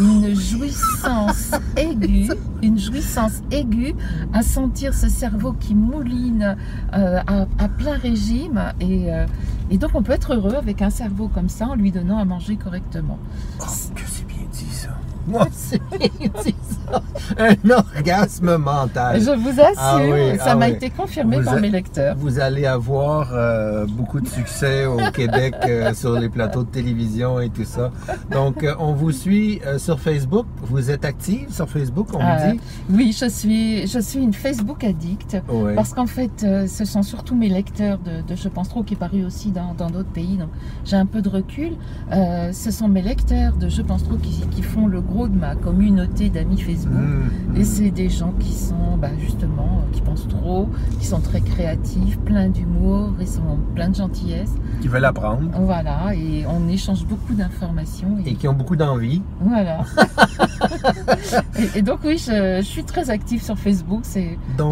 Une 0.00 0.34
jouissance 0.34 1.52
aiguë, 1.76 2.30
une 2.62 2.78
jouissance 2.78 3.42
aiguë 3.50 3.94
à 4.32 4.42
sentir 4.42 4.94
ce 4.94 5.08
cerveau 5.08 5.52
qui 5.52 5.74
mouline 5.74 6.56
euh, 6.94 7.20
à, 7.26 7.46
à 7.58 7.68
plein 7.68 7.96
régime. 7.96 8.60
Et, 8.80 9.12
euh, 9.12 9.26
et 9.70 9.78
donc 9.78 9.90
on 9.94 10.02
peut 10.02 10.12
être 10.12 10.34
heureux 10.34 10.54
avec 10.54 10.82
un 10.82 10.90
cerveau 10.90 11.28
comme 11.28 11.48
ça 11.48 11.66
en 11.68 11.74
lui 11.74 11.92
donnant 11.92 12.18
à 12.18 12.24
manger 12.24 12.56
correctement. 12.56 13.18
Oh, 13.60 13.64
que 13.94 14.02
c'est 14.06 14.26
bien 14.26 14.46
dit 14.52 14.66
ça. 14.70 14.88
C'est 16.42 16.54
ça. 16.62 16.67
Un 17.38 17.70
orgasme 17.70 18.56
mental. 18.56 19.20
Je 19.20 19.30
vous 19.30 19.60
assure, 19.60 19.74
Ah 19.76 19.98
oui, 20.02 20.36
ça 20.38 20.44
ah 20.48 20.54
m'a 20.54 20.66
oui. 20.68 20.72
été 20.72 20.90
confirmé 20.90 21.38
Vous 21.38 21.44
par 21.44 21.60
mes 21.60 21.70
lecteurs. 21.70 22.16
Vous 22.16 22.40
allez 22.40 22.64
avoir 22.66 23.30
euh, 23.32 23.86
beaucoup 23.86 24.20
de 24.20 24.28
succès 24.28 24.86
au 24.86 24.96
Québec 25.12 25.54
euh, 25.68 25.92
sur 25.94 26.18
les 26.18 26.28
plateaux 26.28 26.62
de 26.64 26.70
télévision 26.70 27.40
et 27.40 27.50
tout 27.50 27.64
ça. 27.64 27.90
Donc, 28.30 28.62
euh, 28.62 28.74
on 28.78 28.92
vous 28.92 29.12
suit 29.12 29.60
sur 29.76 30.00
Facebook. 30.00 30.46
Vous 30.62 30.90
êtes 30.90 31.04
active 31.04 31.52
sur 31.52 31.68
Facebook, 31.68 32.08
on 32.14 32.18
me 32.18 32.52
dit? 32.52 32.60
Oui, 32.90 33.16
je 33.18 33.28
suis, 33.28 33.86
je 33.86 33.98
suis 33.98 34.20
une 34.20 34.34
Facebook 34.34 34.82
addict. 34.84 35.36
Oui. 35.48 35.74
Parce 35.74 35.92
qu'en 35.92 36.06
fait, 36.06 36.46
ce 36.66 36.84
sont 36.84 37.02
surtout 37.02 37.34
mes 37.34 37.48
lecteurs 37.48 37.98
de, 37.98 38.22
de 38.26 38.34
Je 38.34 38.48
pense 38.48 38.68
trop, 38.68 38.82
qui 38.82 38.94
est 38.94 38.98
paru 38.98 39.24
aussi 39.24 39.50
dans 39.50 39.74
d'autres 39.74 40.04
pays, 40.12 40.36
donc 40.36 40.48
j'ai 40.84 40.96
un 40.96 41.06
peu 41.06 41.20
de 41.22 41.28
recul. 41.28 41.72
Ce 42.10 42.70
sont 42.70 42.88
mes 42.88 43.02
lecteurs 43.02 43.54
de 43.54 43.68
Je 43.68 43.82
pense 43.82 44.04
trop 44.04 44.16
qui, 44.16 44.40
qui 44.50 44.62
font 44.62 44.86
le 44.86 45.00
gros 45.00 45.28
de 45.28 45.36
ma 45.36 45.54
communauté 45.54 46.30
d'amis 46.30 46.58
Facebook. 46.60 46.77
Mhm. 46.86 47.56
Et 47.56 47.64
c'est 47.64 47.90
des 47.90 48.08
gens 48.08 48.32
qui 48.38 48.52
sont 48.52 48.96
bah, 49.00 49.08
justement, 49.18 49.82
euh, 49.86 49.90
qui 49.92 50.00
pensent 50.00 50.28
trop, 50.28 50.68
qui 51.00 51.06
sont 51.06 51.20
très 51.20 51.40
créatifs, 51.40 52.18
pleins 52.20 52.48
d'humour, 52.48 53.10
ils 53.20 53.26
sont 53.26 53.58
pleins 53.74 53.88
de 53.88 53.94
gentillesse. 53.96 54.52
Qui 54.80 54.88
veulent 54.88 55.04
apprendre 55.04 55.48
Voilà, 55.60 56.14
et 56.14 56.44
on 56.46 56.68
échange 56.68 57.04
beaucoup 57.06 57.34
d'informations. 57.34 58.18
et 58.24 58.34
qui 58.34 58.46
ont 58.48 58.52
beaucoup 58.54 58.76
d'envie. 58.76 59.22
Voilà. 59.40 59.84
et, 61.58 61.78
et 61.78 61.82
donc 61.82 62.00
oui, 62.04 62.18
je, 62.18 62.58
je 62.60 62.66
suis 62.66 62.84
très 62.84 63.10
active 63.10 63.42
sur 63.42 63.58
Facebook. 63.58 64.02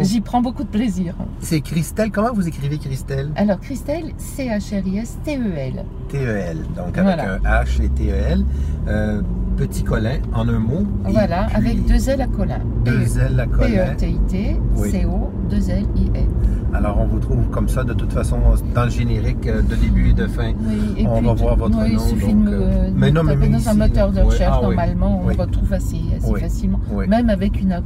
J'y 0.01 0.21
prends 0.21 0.41
beaucoup 0.41 0.63
de 0.63 0.69
plaisir. 0.69 1.15
c'est 1.39 1.61
Christelle. 1.61 2.11
Comment 2.11 2.33
vous 2.33 2.47
écrivez 2.47 2.77
Christelle? 2.77 3.31
Alors 3.35 3.59
Christelle, 3.59 4.13
C 4.17 4.47
H 4.47 4.79
R 4.81 4.87
I 4.87 4.97
S 4.99 5.17
T 5.23 5.37
E 5.37 5.53
L. 5.55 5.83
T-E-L. 6.09 6.59
Donc, 6.75 6.97
avec 6.97 7.03
Voilà. 7.03 7.33
un 7.43 7.63
H 7.63 7.81
et 7.83 7.89
T-E-L. 7.89 8.45
Euh, 8.87 9.21
petit 9.57 9.83
Colin, 9.83 10.19
en 10.33 10.47
un 10.47 10.59
mot. 10.59 10.85
Voilà, 11.03 11.47
avec 11.53 11.85
deux 11.85 12.09
L 12.09 12.21
à 12.21 12.27
Colin. 12.27 12.59
deux 12.85 13.17
L 13.19 13.39
à 13.39 13.45
P 13.45 13.51
Colin. 13.51 13.91
E 13.91 13.95
T 13.97 14.09
I 14.11 14.19
T 14.27 14.55
Oui. 14.75 14.91
C 14.91 15.05
O 15.05 15.31
2 15.49 15.69
L 15.71 15.83
I 15.95 16.11
N. 16.15 16.27
Alors, 16.73 16.99
on 16.99 17.07
vous 17.07 17.19
trouve 17.19 17.49
comme 17.49 17.67
ça, 17.67 17.83
de 17.83 17.93
toute 17.93 18.13
façon, 18.13 18.37
dans 18.75 18.83
le 18.83 18.89
générique 18.89 19.47
euh, 19.47 19.61
de 19.61 19.75
début 19.75 20.09
et 20.09 20.13
de 20.13 20.27
fin. 20.27 20.51
Oui, 20.59 20.95
et 21.01 21.07
On 21.07 21.21
va 21.21 21.33
voir 21.33 21.55
votre 21.55 21.77
oui, 21.81 21.93
nom, 21.95 21.99
Il 22.05 22.09
suffit 22.09 22.33
donc, 22.33 22.45
de 22.45 22.49
me, 22.51 22.61
euh, 22.61 22.89
mais 22.95 23.11
non, 23.11 23.23
mais 23.23 23.35
dans 23.49 23.69
un 23.69 23.73
moteur 23.73 24.11
de 24.11 24.21
recherche. 24.21 24.57
Ah. 24.59 24.61
Normalement, 24.61 25.21
on 25.23 25.27
Oui. 25.27 25.35
retrouve 25.35 25.73
assez, 25.73 25.97
facilement, 26.39 26.79
même 27.07 27.29
avec 27.29 27.59
une 27.61 27.73
or- 27.73 27.83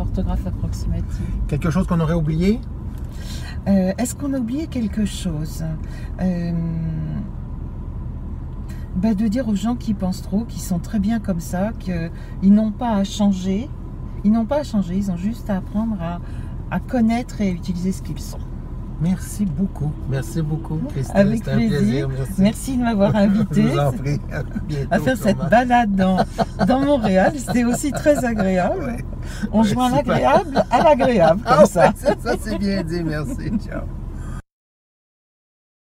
orthographe 0.00 0.46
approximative. 0.46 1.04
Quelque 1.46 1.70
chose 1.70 1.86
qu'on 1.86 2.00
aurait 2.00 2.14
oublié? 2.14 2.58
Euh, 3.68 3.92
Est-ce 3.96 4.16
qu'on 4.16 4.32
a 4.34 4.38
oublié 4.38 4.66
quelque 4.66 5.04
chose? 5.04 5.62
Bah, 8.96 9.14
De 9.14 9.28
dire 9.28 9.48
aux 9.48 9.54
gens 9.54 9.74
qui 9.76 9.94
pensent 9.94 10.22
trop, 10.22 10.44
qui 10.44 10.60
sont 10.60 10.78
très 10.78 10.98
bien 10.98 11.18
comme 11.20 11.40
ça, 11.40 11.70
qu'ils 11.78 12.52
n'ont 12.52 12.72
pas 12.72 12.90
à 12.96 13.04
changer. 13.04 13.68
Ils 14.24 14.30
n'ont 14.32 14.44
pas 14.46 14.58
à 14.60 14.62
changer, 14.64 14.96
ils 14.96 15.10
ont 15.10 15.16
juste 15.16 15.50
à 15.50 15.56
apprendre 15.56 15.96
à, 16.00 16.20
à 16.70 16.78
connaître 16.80 17.40
et 17.40 17.48
à 17.48 17.50
utiliser 17.52 17.90
ce 17.92 18.02
qu'ils 18.02 18.20
sont. 18.20 18.38
Merci 19.00 19.44
beaucoup. 19.46 19.90
Merci 20.08 20.42
beaucoup, 20.42 20.78
Christelle. 20.90 21.26
Avec 21.26 21.38
C'était 21.38 21.50
un 21.50 21.56
plaisir. 21.56 21.78
plaisir. 21.78 22.08
Merci. 22.08 22.32
Merci 22.38 22.76
de 22.76 22.82
m'avoir 22.84 23.16
invité. 23.16 23.64
À 24.92 25.00
faire 25.00 25.16
cette 25.16 25.38
balade 25.50 25.96
dans, 25.96 26.18
dans 26.68 26.80
Montréal. 26.84 27.32
C'était 27.36 27.64
aussi 27.64 27.90
très 27.90 28.24
agréable. 28.24 28.84
Ouais. 28.84 29.04
On 29.50 29.62
Ouais, 29.62 29.68
joint 29.68 29.90
l'agréable 29.90 30.62
à 30.70 30.82
l'agréable, 30.84 31.40
comme 31.44 31.54
Ah 31.62 31.66
ça. 31.66 31.88
ouais, 31.88 32.14
ça, 32.22 32.34
c'est 32.40 32.58
bien 32.58 32.84
dit. 32.84 33.02
Merci. 33.02 33.50
Ciao. 33.58 33.82